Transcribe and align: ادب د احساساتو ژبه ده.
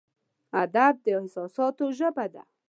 ادب 0.63 0.93
د 1.05 1.07
احساساتو 1.19 1.85
ژبه 1.97 2.25
ده. 2.33 2.41